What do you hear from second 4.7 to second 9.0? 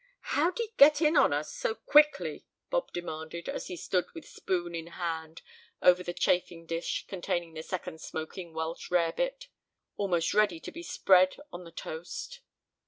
in hand over the chafing dish containing the second smoking Welsh